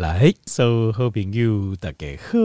[0.00, 2.38] 来，所有好朋友大家好，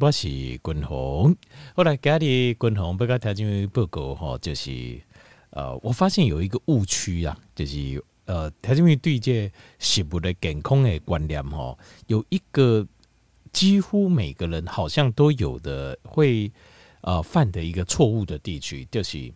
[0.00, 1.36] 我是君鸿。
[1.76, 5.00] 后来家里君鸿不跟听众报告哈，就是
[5.50, 9.48] 呃，我发现有一个误区啊，就是呃，听众对这
[9.78, 12.84] 食物的健康的观念哈，有一个
[13.52, 16.50] 几乎每个人好像都有的会
[17.02, 19.32] 呃犯的一个错误的地区，就是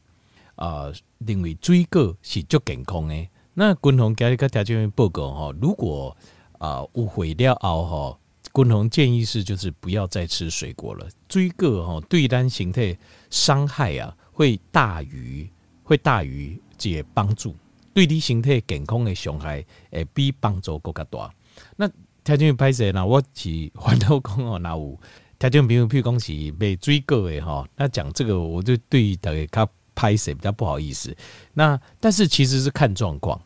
[0.56, 3.28] 呃，认为水果是足健康的。
[3.54, 6.16] 那君鸿家里跟听众报告哈，如果
[6.60, 8.20] 啊，误会了后吼，
[8.52, 11.08] 共同建议是就是不要再吃水果了。
[11.30, 12.96] 水果吼对单形态
[13.30, 15.50] 伤害啊，会大于
[15.82, 17.56] 会大于这帮助，
[17.94, 21.32] 对你形态健康的伤害诶比帮助更加大。
[21.76, 21.90] 那
[22.22, 23.06] 条件拍摄呢？
[23.06, 24.98] 我是反倒讲哦，那有
[25.38, 31.16] 条件朋友譬如讲是被水果诶哈，那讲这个我就对大家拍摄比较不好意思。
[31.54, 33.40] 那但是其实是看状况。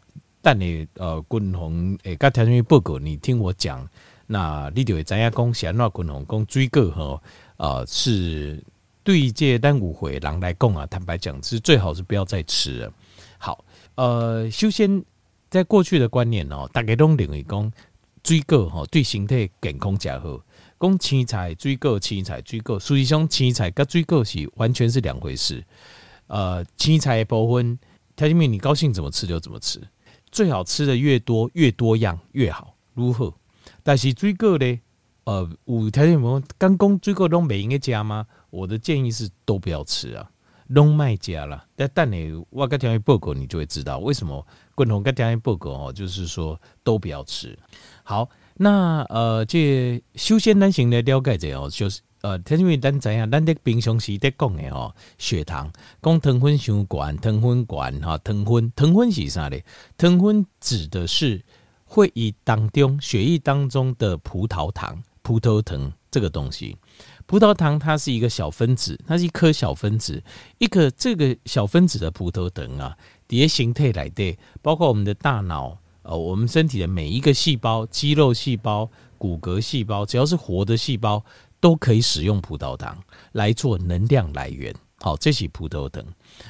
[0.44, 3.88] 但你呃，君鸿诶，刚条件报告，你听我讲，
[4.26, 7.22] 那你就会知影讲，先让君鸿讲水果吼，
[7.56, 8.62] 呃，是
[9.02, 12.92] 对这单五回人来讲啊，坦白讲是最好是不要再吃了。
[13.38, 15.02] 好，呃，首先
[15.48, 17.72] 在过去的观念哦，大家都认为讲
[18.22, 20.38] 水果吼对身体健康较好，
[20.78, 25.64] 讲青菜水果青菜水果，实际上青菜跟水果是完全是两回事。
[26.26, 27.78] 呃，青菜的部分，
[28.14, 29.80] 条件面你高兴怎么吃就怎么吃。
[30.34, 33.32] 最好吃的越多越多样越好，如何？
[33.84, 34.80] 但是水果呢？
[35.22, 36.42] 呃，有条件么？
[36.58, 38.26] 刚讲水果都没应该加吗？
[38.50, 40.28] 我的建议是都不要吃啊，
[40.74, 41.64] 都卖加了。
[41.76, 44.44] 但但你我跟条件报告，你就会知道为什么。
[44.74, 47.56] 共同跟条件报告哦，就是说都不要吃。
[48.02, 52.00] 好，那呃，这首先咱先来了解者哦，就是。
[52.24, 55.70] 呃，因为咱知影，咱在平常时在讲的吼，血糖
[56.02, 59.62] 讲糖分伤悬，糖分悬哈，糖分糖分是啥嘞？
[59.98, 61.44] 糖分指的是
[61.84, 66.74] 会议当中血液当中的葡萄糖，葡萄糖这个东西。
[67.26, 70.22] 葡萄糖它是一个小分子，它是一颗小分子，
[70.56, 72.96] 一个这个小分子的葡萄糖啊，
[73.28, 81.22] 叠形态来的，包括我们的大脑，呃，我们身体的每一个细胞，肌肉细胞、骨骼细胞，只要是活的细胞。
[81.64, 82.94] 都可以使用葡萄糖
[83.32, 86.04] 来做能量来源，好，这是葡萄糖。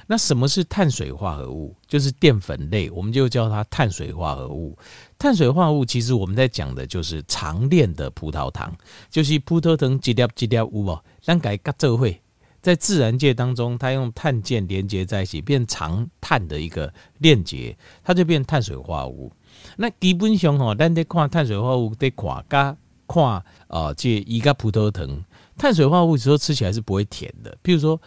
[0.08, 1.72] 那什么是碳水化合物？
[1.86, 4.76] 就是淀粉类，我们就叫它碳水化合物。
[5.16, 8.76] 碳水化合物其实我们在讲的就是长链的葡萄糖，
[9.08, 10.98] 就是葡萄糖几粒几粒有无？
[11.22, 12.20] 咱改个这会
[12.60, 19.32] 在自然界当中，它用碳键连接在一起，变长碳的一个链接，它就变碳水化合物。
[19.76, 22.76] 那基本上哈，咱得看碳水化合物得看加。
[23.06, 23.22] 看
[23.68, 25.22] 啊，这一个葡萄藤，
[25.56, 27.56] 碳水化合物之后吃起来是不会甜的。
[27.62, 28.00] 譬如说，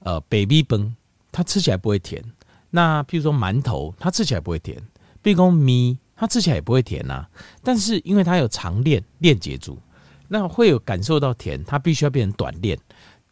[0.00, 0.94] 呃，白米饭，
[1.30, 2.22] 它吃起来不会甜。
[2.70, 4.80] 那譬如说馒头，它吃起来不会甜。
[5.20, 7.26] 比如说米，它吃起来也不会甜呐。
[7.62, 9.78] 但是因为它有长链链接住，
[10.28, 11.62] 那会有感受到甜。
[11.64, 12.78] 它必须要变成短链。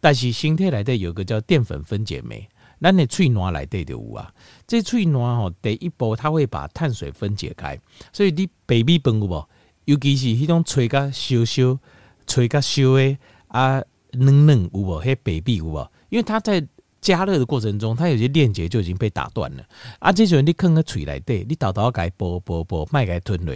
[0.00, 2.48] 但是身体来的有个叫淀粉分解酶，
[2.78, 4.32] 那你喙暖来的就有啊。
[4.66, 7.78] 这喙暖吼，第一步它会把碳水分解开，
[8.12, 9.48] 所以你白米饭有无？
[9.84, 11.78] 尤其是迄种脆甲烧烧、
[12.26, 13.18] 脆甲烧诶
[13.48, 13.82] 啊
[14.12, 15.02] 嫩嫩有无？
[15.02, 15.90] 迄白米有无？
[16.08, 16.66] 因为它在
[17.00, 19.64] 加热的过程中，它有些链接就已经被打断了。
[20.00, 23.54] 啊，这时候你放个喙内底，你倒倒该啵啵啵，麦该吞落，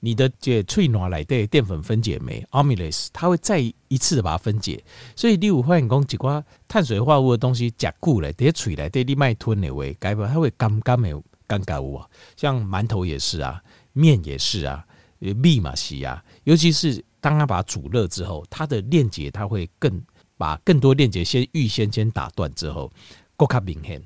[0.00, 3.58] 你的这喙内内底淀粉分解酶 amylase 它会再
[3.88, 4.82] 一次的把它分解。
[5.14, 12.08] 所以你有发现讲一寡碳水化合物的东西加固了，在喙内底你麦吞的话，该不它会干干的干干物啊。
[12.36, 13.62] 像馒头也是啊，
[13.92, 14.86] 面也是啊。
[15.18, 20.00] 密码西啊，尤其是当它把它煮热之后，它的链接它会更
[20.36, 22.90] 把更多链接先预先先打断之后，
[23.36, 24.02] 更加明显。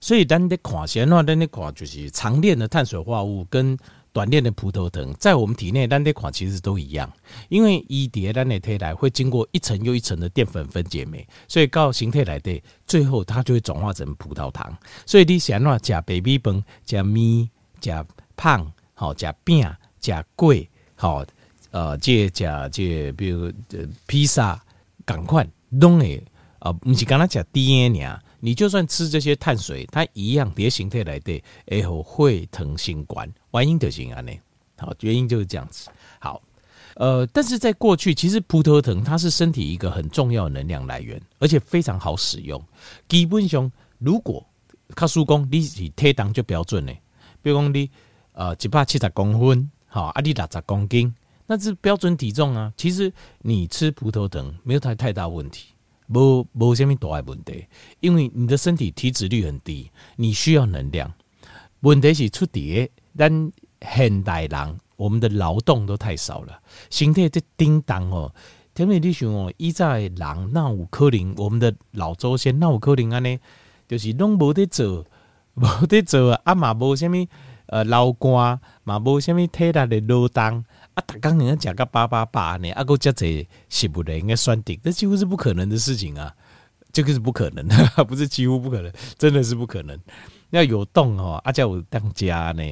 [0.00, 3.76] 所以咱的看先话，咱的看就是长链的碳水化合物跟
[4.12, 7.10] 短链的葡萄糖，在我们体内咱的看其实都一样，
[7.48, 14.76] 因为一叠咱的体内会经过一层又一层的淀粉分解酶，所以到形态来的最后它就会转化成葡萄糖。
[15.06, 17.48] 所以你先话加白米饭、加米、
[17.80, 18.06] 加
[18.36, 19.66] 胖、好加饼。
[20.02, 21.24] 加贵好，
[21.70, 24.60] 呃，这加这比如呃披萨，
[25.06, 26.22] 赶快弄诶
[26.58, 34.38] 啊，不是刚才讲 DNA 啊，你就算吃这些碳水，它一样叠形态来的，然后会疼心管，原因就是安尼，
[34.76, 35.88] 好，原因就是这样子。
[36.20, 36.40] 好，
[36.96, 42.62] 呃，但是在过去，其实葡萄糖它是身体一个很重要能量来源，而且非常好使用。
[43.08, 44.44] 基本上，如果
[44.94, 46.92] 卡叔公你是体重就标准呢，
[47.40, 47.90] 比如讲你
[48.34, 49.70] 呃一百七十公分。
[49.94, 51.14] 好，阿你六十公斤，
[51.46, 52.72] 那是标准体重啊。
[52.78, 53.12] 其实
[53.42, 55.66] 你吃葡萄糖没有太太大问题，
[56.08, 57.66] 无无什么大的问题，
[58.00, 61.12] 因为你的身体体脂率很低，你需要能量。
[61.80, 63.52] 问题是出在咱
[63.82, 66.58] 现代人，我们的劳动都太少了，
[66.88, 68.34] 身体在叮当哦。
[68.72, 73.38] 天美弟兄哦，一在人那有可能，我们的老祖先那有可能安尼，
[73.86, 75.04] 就是拢无得做，
[75.56, 77.28] 无得做啊嘛无虾米
[77.72, 80.64] 呃劳官嘛无虾米体力的劳动
[80.94, 86.32] 啊，逐工人家讲个八八八呢，啊，搁遮济食物的应该算顶，这几乎是不可能的事情啊，
[86.92, 89.98] 这个是不可能的， 不是几乎不可能，真的是不可能。
[90.50, 92.62] 要有动哦，啊叫我当家呢，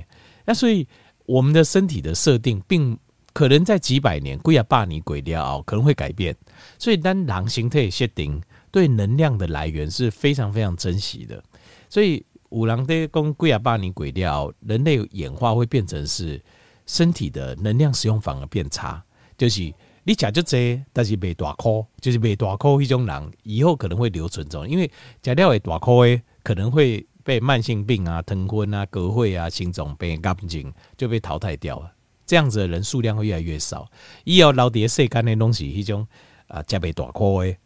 [0.44, 0.86] 那所以
[1.24, 2.98] 我们的身体的设定并。
[3.32, 6.36] 可能在几百年、几啊百年过了可能会改变。
[6.80, 8.42] 所以，当狼形态设定
[8.72, 11.40] 对能量的来源是非常非常珍惜的。
[11.88, 16.40] 所以，五郎的公几啊百年过了，人类演化会变成是
[16.86, 19.02] 身体的能量使用反而变差。
[19.36, 19.72] 就是
[20.04, 24.90] 你吃就这，但是没大颗，就是没大颗一种人，以后可能会留存种，因为
[25.22, 31.92] 吃了会大颗诶，可能会被慢性病啊、疼昏啊、隔会啊、心脏病、肝病就被淘汰掉了。
[32.26, 33.90] 这样子的人数量会越来越少。
[34.24, 36.06] 医药老爹晒干的东西，一种
[36.48, 37.58] 啊，加倍大块，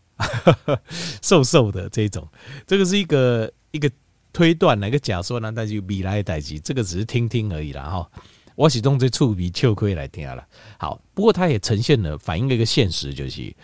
[1.23, 2.29] 瘦瘦的这种，
[2.67, 3.91] 这个是一个一个
[4.35, 5.51] 推断，一个假说呢？
[5.51, 8.11] 但是未来的代志，这个只是听听而已啦哈。
[8.55, 10.47] 我始终在触鼻秋亏来听了。
[10.77, 13.55] 好，不过它也呈现了反映了一个现实，就是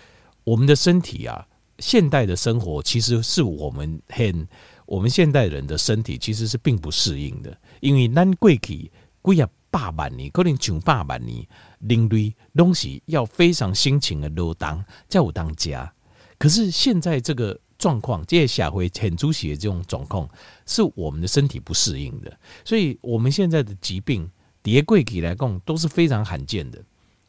[0.44, 1.46] 我们的身体啊，
[1.80, 4.48] 现代的生活其实是我们很
[4.86, 8.90] 我们现代人的身体其实是并不适应的，因为咱过去
[9.20, 9.46] 贵啊。
[9.72, 11.46] 百万年，可能上百万年，
[11.78, 15.94] 人类东西要非常辛勤的劳动，才有当家。
[16.40, 20.28] 可是现在这个状况，这些社会很出血的这种状况，
[20.66, 22.30] 是我们的身体不适应的。
[22.64, 24.30] 所以，我们现在的疾病，
[24.62, 26.78] 叠贵体来讲都是非常罕见的，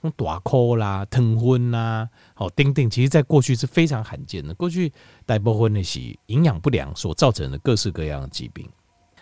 [0.01, 4.53] 像大哭啦、疼昏啦、好丁丁，其实在过去是非常罕见的。
[4.53, 4.91] 过去
[5.25, 8.69] 大部分那些营养不良所造成的各式各样的疾病。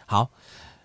[0.05, 0.29] 好，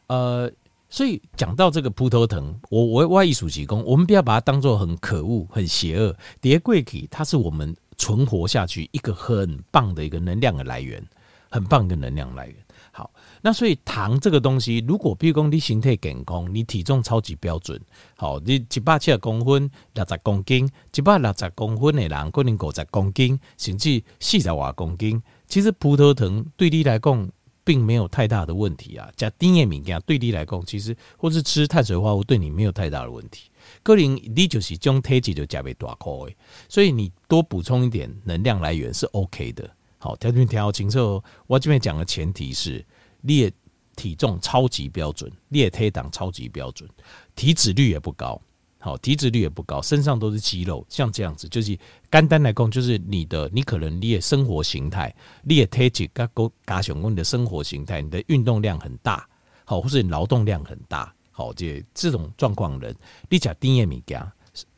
[0.09, 0.53] 呃。
[0.91, 6.17] 所以讲到这个葡萄藤，我我我艺术提供，我们不要把它当做很可恶、很邪恶。
[6.41, 11.03] 蝶桂体，它是我们存活下去一个很棒的一个能量的来源，
[11.51, 12.57] 很棒的能量来源。
[12.93, 13.11] 好，
[13.43, 17.81] 那所以糖这个东西，如果比如说你身体健康，你体重超级标准，
[18.17, 27.31] 好，你一百七十公分、六十公斤，一百六十公分的人可能五十公斤，甚至四十多公斤，其实葡萄藤对你来讲。
[27.67, 33.49] 并没有太大的问题啊，加丁叶敏感对你来讲，其实或是吃碳水化合物对你没有太大的问题。
[33.83, 36.37] 个人你就是将体积就加倍大颗诶，
[36.69, 39.69] 所以你多补充一点能量来源是 OK 的。
[39.99, 41.23] 好，条件调清楚。
[41.47, 42.85] 我这边讲的前提是
[43.21, 43.53] 你的
[43.97, 46.89] 体重超级标准，你的体重超级标准，
[47.35, 48.41] 体脂率也不高。
[48.79, 51.75] 好，体脂率也不高，身上都是肌肉，像这样子，就是
[52.13, 55.11] 简单来讲，就是你的，你可能你的生活形态，
[55.43, 59.27] 你的体质加高加雄，你的生活形态，你的运动量很大，
[59.65, 62.95] 好，或是你劳动量很大，好，这这种状况人，
[63.29, 64.33] 你讲丁叶米加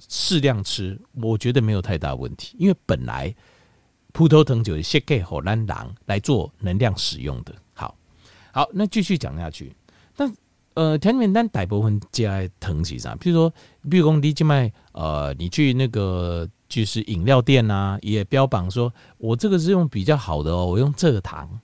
[0.08, 3.32] 适量吃，我觉得没有太大问题，因为本来
[4.12, 7.94] 葡萄藤就是设计好让人来做能量使用的，好，
[8.52, 9.76] 好，那继续讲下去，
[10.16, 10.34] 但。
[10.76, 13.14] 呃，甜点单大部分加在藤是啥？
[13.14, 13.54] 比如说，
[13.90, 21.58] 比如讲你去卖，呃，你去那个就是饮料店啊，也标榜说，我这个是用比较好的哦，我用蔗糖，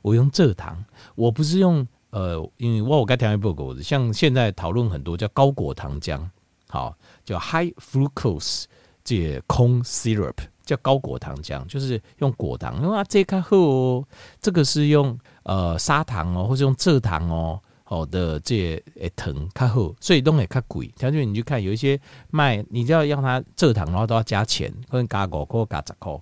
[0.00, 0.84] 我用蔗糖，
[1.16, 6.20] 我不是用呃，因为我我刚调一不果子，像现在讨论很多叫高果糖浆，
[6.68, 8.64] 好，叫 high fructose
[9.02, 14.04] 这 corn syrup，叫高果糖浆，就是用果糖，因为啊这个好哦，
[14.40, 17.60] 这个是用呃砂糖哦，或是用蔗糖哦。
[17.84, 20.86] 好的，这诶糖较好，所以都会较贵。
[20.96, 22.00] 条件你去看，有一些
[22.30, 26.18] 卖，你就要让它蔗糖，然后都要加钱，可能加五块、加十块。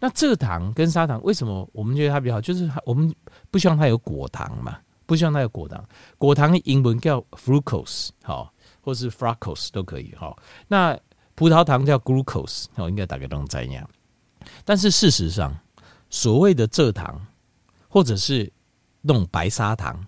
[0.00, 2.40] 那蔗糖跟砂糖为什么我们觉得它比较好？
[2.40, 3.14] 就是我们
[3.52, 5.82] 不希望它有果糖嘛，不需要那个果糖。
[6.18, 10.14] 果糖英文叫 fructose，好，或是 fructose 都可以。
[10.16, 10.36] 好，
[10.68, 10.98] 那
[11.34, 13.88] 葡萄糖叫 glucose，好，应该大概都能这样。
[14.64, 15.56] 但是事实上，
[16.10, 17.26] 所谓的蔗糖
[17.88, 18.52] 或者是
[19.00, 20.06] 那种白砂糖。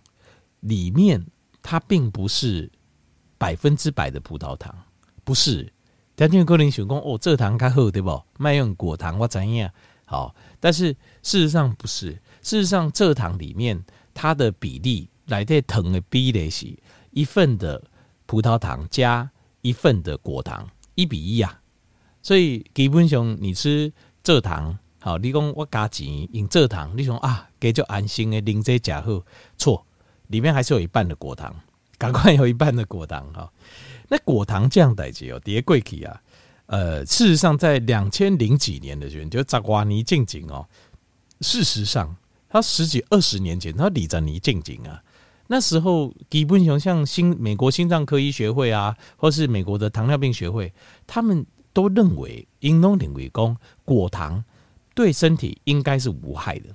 [0.62, 1.24] 里面
[1.62, 2.68] 它并不是
[3.38, 4.74] 百分之百的葡萄糖，
[5.22, 5.72] 不是。
[6.16, 8.20] 但因为个人想讲哦，蔗糖较好对不？
[8.40, 9.70] 卖用果糖我怎样？
[10.04, 10.86] 好，但是
[11.22, 12.10] 事实上不是。
[12.42, 13.80] 事实上，蔗糖里面
[14.20, 16.76] 它的比例来对糖的比例是
[17.12, 17.80] 一份的
[18.26, 21.60] 葡萄糖加一份的果糖，一比一啊。
[22.20, 23.92] 所以基本上你吃
[24.25, 29.22] 蔗糖，好，你讲我加钱用蔗糖，你想啊，给就安心的零这假好
[29.56, 29.87] 错。
[30.26, 31.54] 里面还是有一半的果糖，
[31.96, 33.48] 赶快有一半的果糖哈。
[34.08, 36.20] 那果糖这样代志哦，叠贵起啊。
[36.66, 40.66] 呃，事实上在两千零几年的时候，就扎瓜尼静静哦。
[41.40, 42.16] 事实上，
[42.48, 45.02] 他十几二十年前，他李扎尼静静啊。
[45.46, 50.72] 那时候基本上像新美国心脏科医学会啊，或是美国的糖尿病学会，
[51.06, 54.44] 他们都认为，因东领为公果糖
[54.94, 56.68] 对身体应该是无害的。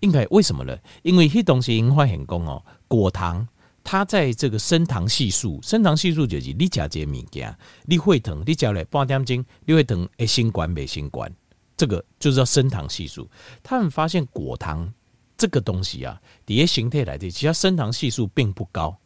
[0.00, 0.76] 应该为什么呢？
[1.02, 3.48] 因为这东西因发现讲哦，果糖
[3.82, 7.56] 它在这个升糖系数，升糖系数就是你吃这物件，
[7.86, 11.32] 你会疼，你吃了半点钟，你会疼，会心管没心管，
[11.76, 13.28] 这个就是要升糖系数。
[13.62, 14.92] 他们发现果糖
[15.36, 18.96] 这个东西啊，底下形态来的，其实升糖系数并不高，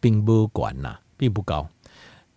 [0.00, 1.68] 并不管呐，并不高。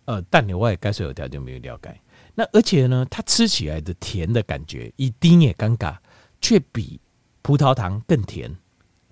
[0.04, 2.00] 呃，但你外该说有条件没有了解。
[2.34, 5.96] 那而且呢，它吃起来的甜的感觉，一丁也尴尬，
[6.40, 7.00] 却比。
[7.42, 8.52] 葡萄糖更甜，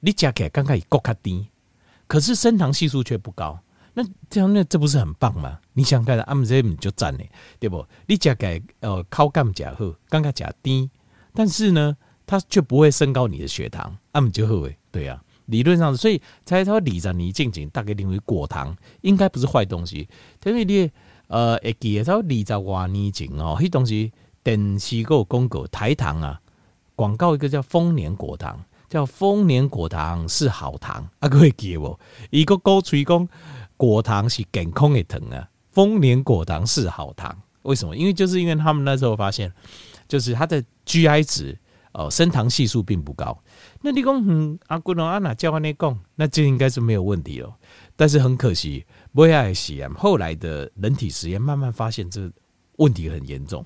[0.01, 1.47] 你加起来刚刚也够卡低，
[2.09, 3.57] 可是升糖系数却不高，
[3.95, 5.59] 那这样那这不是很棒吗？
[5.73, 7.25] 你想看阿姆这就赞呢，
[7.59, 7.87] 对不？
[8.07, 10.91] 你加起来呃靠干加好，刚刚加低，
[11.33, 11.97] 但是呢，
[12.27, 20.09] 它却不会升高你的血糖，阿姆就好诶，对啊，理论上，所以才说理着你静静大概认为果糖应该不是坏东西，
[20.45, 20.91] 因为你
[21.29, 26.41] 呃会记得说二十多年前哦，迄东西电视有广告台糖啊。
[26.97, 28.57] 广告一个叫丰年果糖，
[28.89, 31.29] 叫丰年果糖是好糖啊！
[31.29, 31.99] 各位记不？
[32.31, 33.29] 一个高吹讲
[33.77, 35.49] 果糖是健康的糖啊！
[35.71, 37.97] 丰年果糖是好糖，为什么？
[37.97, 39.53] 因为就是因为他们那时候发现，
[40.07, 41.59] 就是它的 GI 值
[41.93, 43.37] 哦，升糖系数并不高。
[43.81, 47.53] 那你讲嗯，阿古龙阿哪叫你讲，那就应该是没有问题了。
[47.97, 52.31] 但是很可惜，不要实验，后来的人体实验慢慢发现这
[52.77, 53.65] 问题很严重，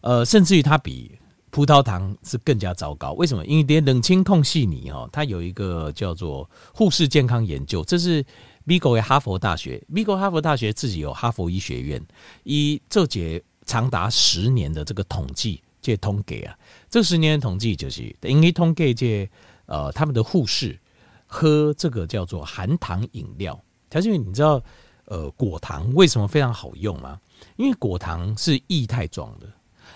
[0.00, 1.18] 呃，甚至于它比。
[1.50, 3.44] 葡萄糖是更加糟糕，为什么？
[3.46, 8.22] 因为连冷清控细尼哈，它有一个叫做护士健康研究，这是
[8.68, 12.06] 美国的哈佛大学，美国哈佛大学自己有哈佛医学院，
[12.42, 16.54] 以这节长达十年的这个统计，这通给啊，
[16.90, 19.26] 这十年的统计就是因为通给这
[19.64, 20.78] 呃他们的护士
[21.26, 23.58] 喝这个叫做含糖饮料，
[23.88, 24.62] 条件你知道
[25.06, 27.18] 呃果糖为什么非常好用吗？
[27.56, 29.50] 因为果糖是液态状的。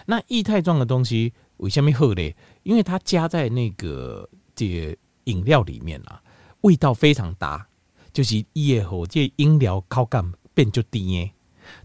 [0.07, 2.35] 那液态状的东西为什么好嘞？
[2.63, 6.23] 因为它加在那个这饮料里面啊，
[6.63, 7.69] 味道非常搭，
[8.13, 11.33] 就是液后这饮料口感变就低耶。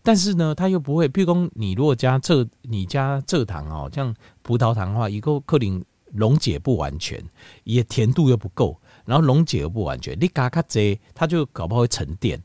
[0.04, 7.24] 但是呢，它又不会，譬如说你如果加蔗，你加蔗糖哦，像葡萄糖的话，一个可能溶解不完全，
[7.64, 12.42] 也甜度又不够，然后溶解又不完全，你加卡这，它就搞不好会沉淀，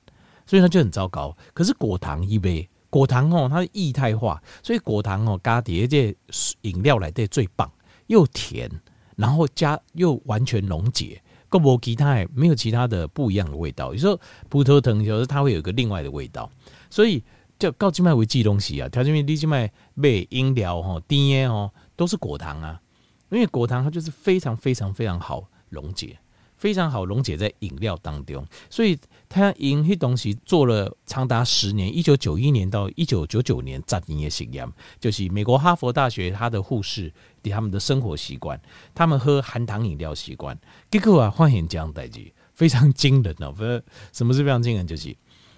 [0.47, 1.37] 所以它就很糟糕。
[1.55, 2.69] 可是果糖一杯。
[2.91, 6.15] 果糖哦，它是液态化，所以果糖哦，加碟这
[6.61, 7.73] 饮料来的最棒，
[8.09, 8.71] 又甜，
[9.17, 13.93] 然后加又完全溶解，够不其他没有其他的不一样的味道。
[13.93, 14.19] 有时候
[14.49, 16.51] 葡萄藤有时候它会有一个另外的味道，
[16.89, 17.23] 所以
[17.59, 22.81] 叫高静脉为记东西啊，调节酶低静脉被饮料哈 DNA 哦都是果糖啊，
[23.29, 26.19] 因为果糖它就是非常非常非常好溶解。
[26.63, 28.97] 非常好溶解在饮料当中，所以
[29.29, 38.61] 他因迄东西做了长达十年，一九九一年到一九九九年十年的实验，就是美国哈佛大学他的护士对他们的生活习惯，
[38.95, 40.57] 他们喝含糖饮料习惯，
[40.89, 45.17] 结果啊发现这样代志非常惊人哦，不是什么是非常惊人，就是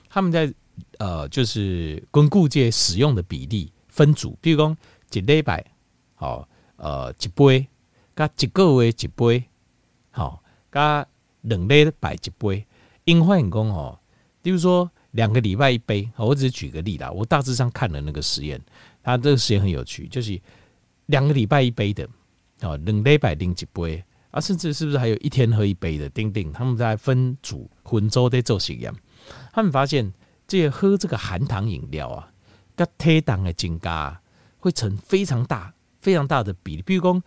[0.09, 0.51] 他们在
[0.97, 4.75] 呃就是巩固界使用的比例分组，比如讲
[5.13, 5.63] 一礼拜
[6.15, 7.69] 好呃一杯，
[8.17, 9.45] 加一个月一杯
[10.11, 10.41] 好。
[10.75, 11.07] 加
[11.43, 12.67] 两礼拜一杯，
[13.05, 13.97] 因发现讲哦，
[14.43, 17.09] 比如说两个礼拜一杯，我只是举个例啦。
[17.13, 18.61] 我大致上看了那个实验，
[19.01, 20.41] 它这个实验很有趣，就是
[21.07, 22.05] 两个礼拜一杯的，
[22.63, 24.03] 哦，两礼拜零一杯
[24.33, 26.09] 啊，甚至是不是还有一天喝一杯的？
[26.11, 28.93] 丁丁他们在分组分组在做实验，
[29.53, 30.13] 他们发现
[30.49, 32.33] 这喝这个含糖饮料啊，
[32.75, 34.21] 跟体重的增加
[34.59, 36.83] 会成非常大、非常大的比例。
[36.83, 37.23] 比如说，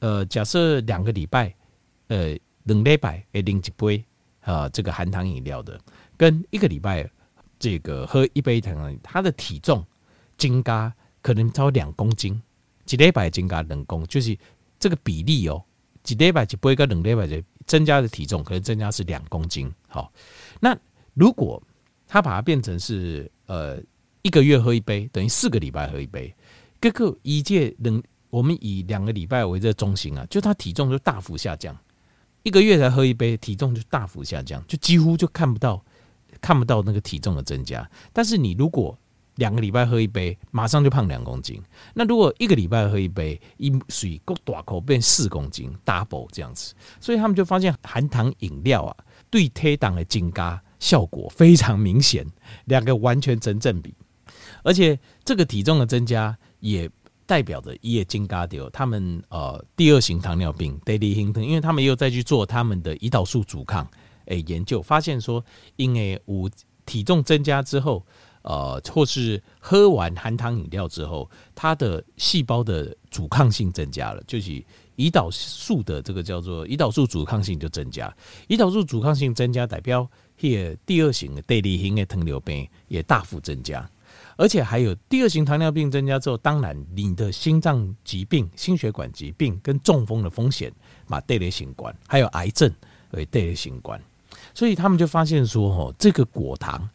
[0.00, 1.54] 呃，假设两个礼拜，
[2.08, 2.36] 呃。
[2.64, 4.04] 两礼拜会饮一杯
[4.40, 5.80] 啊，这个含糖饮料的，
[6.16, 7.08] 跟一个礼拜
[7.58, 9.84] 这个喝一杯糖，他的体重
[10.36, 12.40] 增加可能超两公斤，
[12.88, 14.36] 一礼拜增加两公，就是
[14.78, 15.62] 这个比例哦。
[16.08, 19.72] 一礼拜一杯跟两礼拜的增加的体重可能增加是两公斤。
[19.86, 20.12] 好，
[20.58, 20.76] 那
[21.14, 21.62] 如果
[22.08, 23.80] 他把它变成是呃
[24.22, 26.34] 一个月喝一杯，等于四个礼拜喝一杯，
[26.80, 31.76] 各个一届两，我们以两个礼拜为这中心啊，就他体重就大幅下降。
[32.42, 35.82] 一个月才喝一杯，体重就大幅下降，就几乎就看不到
[36.40, 37.88] 看不到那个体重的增加。
[38.12, 38.98] 但是你如果
[39.36, 41.62] 两个礼拜喝一杯，马上就胖两公斤。
[41.94, 46.74] 那如果一个礼拜喝一杯，一水够大口变四公斤，double 这样子。
[47.00, 48.96] 所以他们就发现含糖饮料啊，
[49.30, 52.26] 对体重的增加效果非常明显，
[52.64, 53.94] 两个完全成正比。
[54.64, 56.90] 而且这个体重的增加也。
[57.26, 63.88] 代表的叶金嘎丢，他们呃第二型糖尿病，第二型糖，因为他们又再去做他们的胰岛素阻抗，
[64.26, 65.44] 诶研究，发现说，
[65.76, 66.48] 因为五
[66.84, 68.04] 体重增加之后，
[68.42, 74.50] 呃，或是喝完含糖饮料之后，它的细胞的阻抗性增加了，就是
[74.96, 78.14] 胰岛素的这个叫做胰岛素阻抗性就增加，
[78.48, 80.06] 胰岛素阻抗性增加代表
[80.40, 83.88] 也第二型的第二型的糖尿病也大幅增加。
[84.42, 90.72] 而且还有第二型糖尿病增加之后，当然你的心脏疾病、心血管疾病跟中风的风险
[91.06, 92.68] 嘛，带来新冠，还有癌症
[93.12, 94.02] 会带来新冠，
[94.52, 96.90] 所以他们就发现说，哦，这个果糖，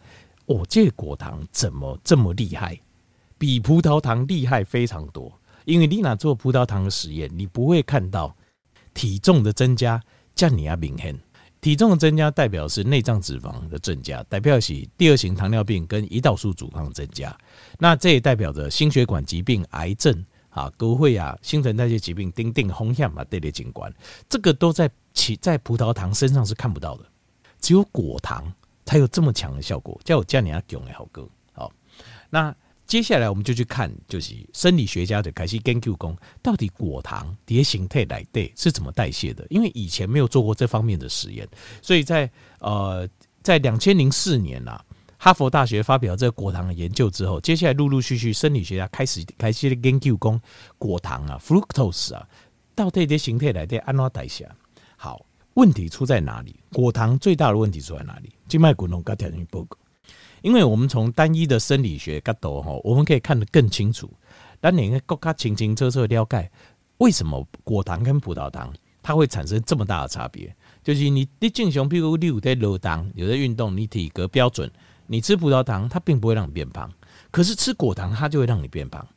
[0.48, 2.78] 哦，这个果糖怎么这么厉害？
[3.38, 5.32] 比葡萄糖厉害非常多。
[5.64, 8.36] 因为你那做葡萄糖的实验，你不会看到
[8.94, 10.04] 体重的增加，
[10.36, 11.18] 这样明显。
[11.60, 17.36] 体重的增加代表是内脏脂肪的增加，代表是第二型糖尿病跟胰岛素阻抗增加。
[17.80, 23.94] 那这也代表着心血管疾病、癌症啊、高血压、新陈代谢疾病、丁丁红险嘛这类景观，
[24.30, 27.06] 这个都在其在葡萄糖身上是看不到的，
[27.60, 28.54] 只有果糖
[28.86, 30.00] 才有这么强的效果。
[30.04, 31.72] 叫我叫你阿囧的好哥，好
[32.30, 32.56] 那。
[32.88, 39.46] 接下来我们就去看，就是生理学家的开始研究工，到底果糖蝶形态来对是怎么代谢的？
[39.50, 41.46] 因为以前没有做过这方面的实验，
[41.82, 43.08] 所以在呃
[43.44, 44.80] 在两千零四年呐，
[45.18, 50.40] 哈佛大学发表这个果糖的研究之后，接下来陆陆续续生理学家开始开始研究工
[50.78, 52.26] 果糖啊，fructose 啊，
[52.74, 54.50] 到底蝶形态来对按哪代谢？
[54.96, 55.26] 好，
[55.56, 56.56] 问题出在哪里？
[56.72, 58.32] 果糖最大的问题出在哪里？
[58.48, 59.78] 静脉滚动跟条件报告。
[60.42, 64.10] 因为我们从单一的生理学角度哈，我们可以看得更清楚。
[64.60, 66.52] 当你更加清清楚楚了解
[66.98, 70.54] 为什么果糖跟葡萄糖它会产生这么大的差别，
[70.84, 74.70] 就是你你正常，比如你有在劳动，有在运动，你体格标准，
[75.06, 76.92] 你吃葡萄糖它并不会让你变胖，
[77.32, 79.08] 可是吃果糖它就会让你变胖，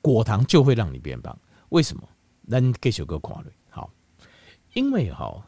[0.00, 1.36] 果糖就会让你变胖，
[1.68, 2.02] 为什么？
[2.48, 3.90] 咱继续个看嘞，好，
[4.72, 5.46] 因为哈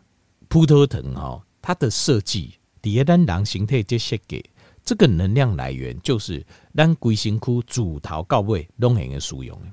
[0.48, 4.44] 葡萄糖哈它的设计第一单囊形态这些给。
[4.84, 9.66] 这个能量来源就是咱规身躯主头到尾拢会用使用的，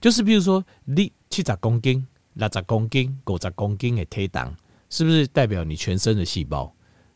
[0.00, 4.54] 就是比如说你七十公斤、六十公斤、五十公斤的体重，
[4.90, 6.72] 是不是代表你全身的细胞、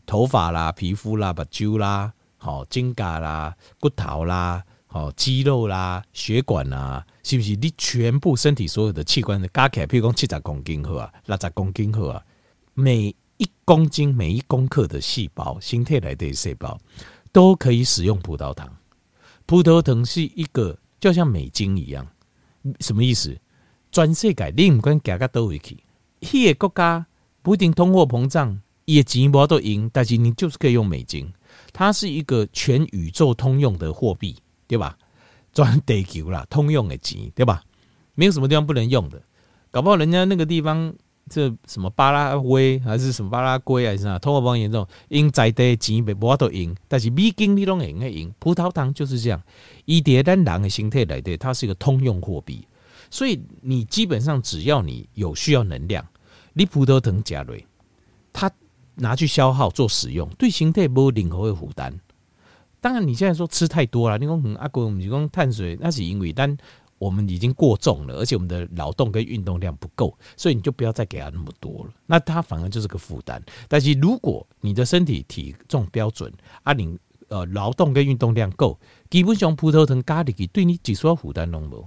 [0.07, 12.25] 头发啦、皮肤啦、目睭啦、好指甲啦、骨头啦、好肌肉啦、血管啦，是不是你全部身体所有的器官的加起来，譬如讲七十公斤好啊，六十公斤好啊，
[12.73, 16.81] 每一公斤、每一公克的细胞，身体内的细胞。
[17.37, 18.67] 都可以使用葡萄糖，
[19.45, 22.07] 葡萄糖是一个就像美金一样，
[22.81, 23.37] 什么意思？
[23.93, 25.77] 全世界你唔管加个多回去，
[26.19, 27.07] 那个国家
[27.43, 31.31] 不一定通货膨胀，也钱无都赢，但是你就是可以用美金，
[31.75, 34.97] 它是一个全宇宙通用的货币，对吧？
[35.53, 37.63] 全地球啦，通用的钱，对吧？
[38.15, 39.23] 没有什么地方不能用的，
[39.71, 40.95] 搞不好人家那个地方。
[41.29, 44.17] 这什么巴拉圭还是什么巴拉圭还是啥？
[44.19, 48.33] 通货膨胀严重，因在地钱被无法度赢，但是美金你拢会赢。
[48.39, 49.43] 葡萄糖就是这样，
[49.87, 52.65] 伊在咱人的形态来的，它是一个通用货币，
[53.11, 56.07] 所以你基本上只要你有需要能量，
[56.53, 57.67] 你葡萄糖加瑞，
[58.33, 58.49] 它
[58.95, 61.93] 拿去消耗做使用，对形态没有任何的负担。
[62.81, 66.57] 当然你现在说吃太多了，你讲阿哥，你讲碳水，那是因为但。
[66.99, 71.91] 我们已经过重了，而且我们的劳动跟运动量不够，所以你就不要再给他那么多了。
[72.07, 73.43] 那他反而就是个负担。
[73.69, 76.33] 但是如果你的身体体重标准，
[76.63, 78.79] 啊，你呃劳动跟运动量够，
[79.11, 81.87] 基本上葡萄糖咖喱对你只需要负担那么，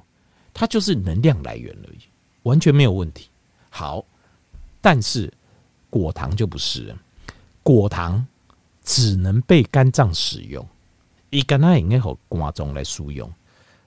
[0.53, 1.99] 它就是能量来源而已，
[2.43, 3.29] 完全没有问题。
[3.69, 4.05] 好，
[4.79, 5.31] 但是
[5.89, 6.95] 果糖就不是，
[7.63, 8.25] 果糖
[8.83, 10.67] 只能被肝脏使用，
[11.31, 13.31] 伊肝那应该和肝脏来输用。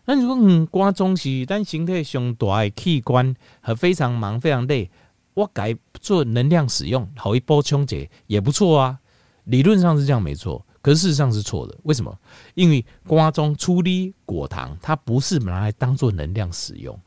[0.05, 4.91] 那如果嗯，肝脏是咱身体上大的器官，和非常忙、非常累，
[5.35, 8.99] 我改做能量使用，好一波充解也不错啊。
[9.45, 11.79] 理论上是这样没错，可是事实上是错的。
[11.85, 12.17] 为什么？
[12.55, 16.99] 因为瓜中处理果糖，它不是拿来当做能量使用。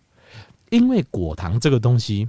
[0.70, 2.28] 因为果糖这个东西，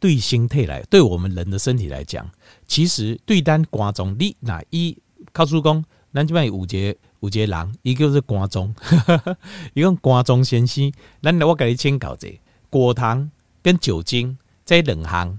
[0.00, 2.28] 对心态来，对我们人的身体来讲，
[2.66, 4.98] 其实对单瓜中，你哪一
[5.32, 6.96] 靠叔公，咱这边有五节。
[7.22, 8.74] 有一个人，伊就是肝脏，
[9.74, 12.26] 伊讲肝脏先生，咱我给你请教者，
[12.68, 13.30] 果糖
[13.62, 15.38] 跟酒精这两项，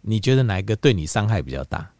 [0.00, 1.92] 你觉得哪一个对你伤害比较大？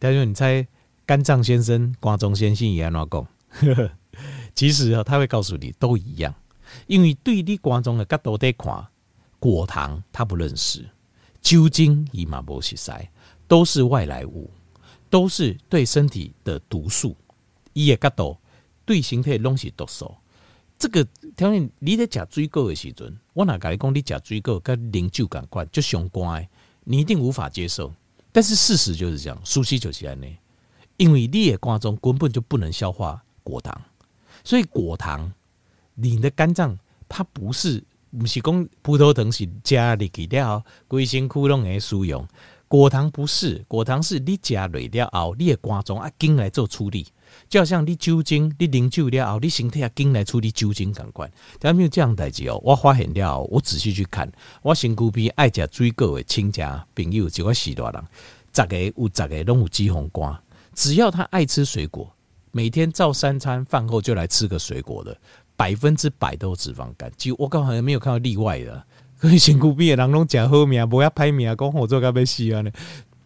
[0.00, 0.66] 他说你猜
[1.06, 3.28] 肝脏先生、肝脏先生也安怎讲？
[4.52, 6.34] 其实啊，他会告诉你都一样，
[6.88, 8.88] 因为对你肝脏的角度来看，
[9.38, 10.84] 果糖他不认识，
[11.40, 12.90] 酒精伊嘛不熟悉，
[13.46, 14.50] 都是外来物，
[15.08, 17.16] 都是对身体的毒素，
[17.72, 18.36] 伊个角度。
[18.86, 20.14] 对身体拢是毒素，
[20.78, 21.04] 这个
[21.36, 26.48] 条件你在吃水果的时阵，我哪甲你讲你吃水果跟啉酒感官就相关，
[26.84, 27.92] 你一定无法接受。
[28.32, 30.18] 但是事实就是这样，熟悉就是这样，
[30.96, 33.78] 因为你的肝中根本就不能消化果糖，
[34.44, 35.32] 所以果糖，
[35.94, 37.82] 你的肝脏它不是
[38.18, 42.26] 不是讲葡萄糖是加入去了，规身躯拢会使用。
[42.68, 47.06] 果糖不是，果糖是你加落了后，你的肝脏啊，经来做处理，
[47.48, 51.30] 就好像你酒精，你啉酒了后，你身体啊，经来处理酒精感官。
[51.58, 54.30] 但没有这样代志哦，我发现了，我仔细去看，
[54.62, 58.02] 我身躯边爱食水果的亲家朋友，就我许多人，
[58.54, 60.38] 十个有十个拢有脂肪肝，
[60.74, 62.12] 只要他爱吃水果，
[62.52, 65.16] 每天照三餐饭后就来吃个水果的，
[65.56, 68.84] 百分之百都脂肪肝，就我刚好像没有看到例外的。
[69.18, 72.70] 可是身躯边的人拢讲好命，不要歹命，讲我做该要死啊呢。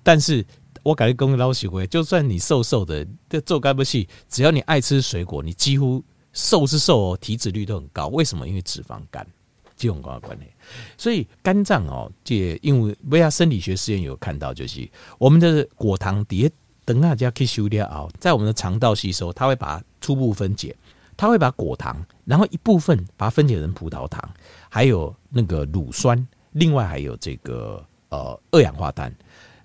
[0.05, 0.47] 但是
[0.83, 8.09] 我感觉讲老实话，就算你瘦瘦的，这做该不死，只要你爱吃水果，你几乎瘦是瘦哦，体脂率都很高。
[8.09, 8.47] 为什么？
[8.49, 9.27] 因为脂肪肝
[9.77, 10.45] 这种关系。
[10.97, 14.89] 所以肝脏哦，这因为维亚生理学实验有看到，就是
[15.19, 16.51] 我们的果糖碟
[16.85, 20.75] 等大家可以修掉哦，在我们的肠道吸收，它会把它初步分解。
[21.17, 24.27] 它会把果糖，然后一部分把它分解成葡萄糖，
[24.71, 29.15] 还有那个乳酸，另外还有这个呃二氧化碳。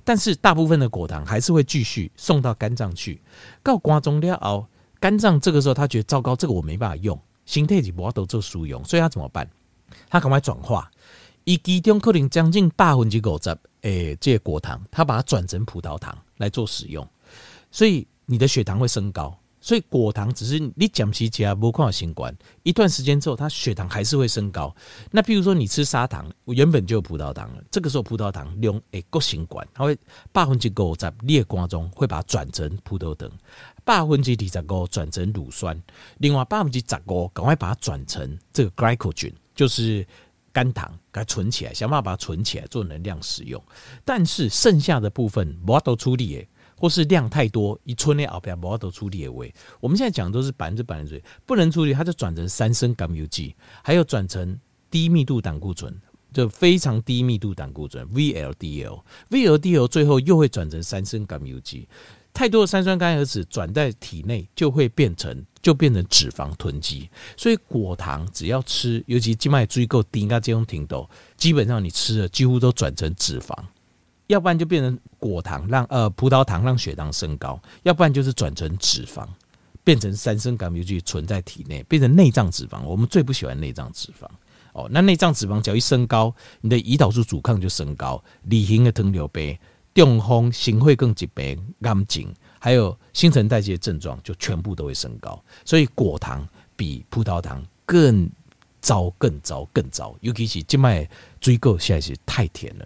[0.06, 3.20] 但是大部分的果糖还是会继续送到肝脏去。
[3.62, 4.66] 到肝中了后，
[5.02, 9.50] 肝脏这个时候他觉得糟糕，这个我没办法用，身体里不都做输用，所以他怎么办？
[10.10, 10.90] 他赶快转化，
[11.44, 17.08] 以其中可能将近百分之五十，诶，这些果糖，他把它转成葡萄糖来做使用，
[17.72, 19.38] 所以你的血糖会升高。
[19.66, 24.72] 所以果糖只是你减皮起来不看新冠，一段时间之后，它血糖还是会升高。
[25.10, 29.98] 那譬如说你吃砂糖，原本就有葡萄糖了，这个时候葡萄糖用诶过新冠，它会
[30.32, 33.28] 百分之五在裂光中会把它转成葡萄糖，
[33.84, 35.82] 百分之二十五转成乳酸，
[36.20, 40.06] 另外百分之十五赶快把它转成这个 glycogen，就是
[40.54, 43.60] 肝糖，给它存起来，想办法把它存起来做能量使用。
[44.04, 46.48] 但是剩下的部分我都处理诶。
[46.86, 49.52] 或是量太多，一村内后边不要都处理位。
[49.80, 54.56] 我们现在讲都是百分之百的水，不能处理，它就转成三升甘油曲，还有转成
[54.92, 55.92] 低密度胆固醇，
[56.32, 61.90] 就非常低密度胆固醇 VLDL，VLDL 最后又会转成三升甘油曲。
[62.32, 67.10] 太多的三酸甘油酯转在体内，就会变成就变成脂肪囤积。
[67.36, 73.58] 所以果糖只要吃，尤其静脉追够低，应该这种挺多，基本上你吃了几乎都转成脂肪。
[74.28, 79.28] 要不然就变成果糖让呃葡萄糖让血糖升高，要不然就是转成脂肪，
[79.84, 82.82] 变成三升甘油曲存在体内，变成内脏脂肪。
[82.84, 84.26] 我们最不喜欢内脏脂肪
[84.74, 84.88] 哦。
[84.92, 89.58] 那内脏脂肪只要一升高，你的胰岛素阻抗就升高，里型的糖尿病、
[89.94, 95.40] 中风、心血管疾病、癌症，还有新陈代谢症状就全部都会升高。
[95.64, 98.28] 所以果糖比葡萄糖更
[98.82, 101.08] 糟、更糟、更糟，尤其是静脉
[101.40, 102.86] 追购现在是太甜了。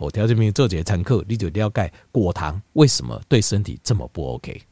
[0.00, 4.62] 我调这边做这些参考，你就了解果糖为什么对身体这么不 OK。